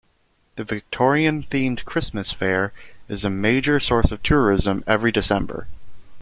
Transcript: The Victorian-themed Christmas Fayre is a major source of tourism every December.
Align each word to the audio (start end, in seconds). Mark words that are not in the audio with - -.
The 0.55 0.63
Victorian-themed 0.63 1.85
Christmas 1.85 2.31
Fayre 2.33 2.73
is 3.07 3.23
a 3.23 3.29
major 3.29 3.79
source 3.79 4.11
of 4.11 4.23
tourism 4.23 4.83
every 4.87 5.11
December. 5.11 5.67